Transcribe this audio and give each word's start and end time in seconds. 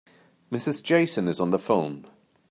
Mrs. 0.51 0.81
Jason 0.81 1.27
is 1.27 1.39
on 1.39 1.51
the 1.51 1.59
phone. 1.59 2.07